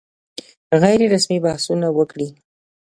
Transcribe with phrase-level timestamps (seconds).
[0.81, 2.27] غیر رسمي بحثونه وکړي.